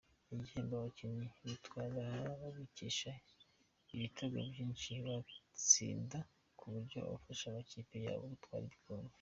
Ibihembo 0.33 0.73
abakinnyi 0.79 1.27
batwara 1.45 2.03
babikesha 2.41 3.11
ibitego 3.93 4.37
byinshi 4.51 4.91
batsinda 5.05 6.17
n’uburyo 6.57 6.97
bafasha 7.11 7.45
amakipe 7.47 7.95
yabo 8.05 8.25
gutwara 8.33 8.63
ibikombe. 8.69 9.09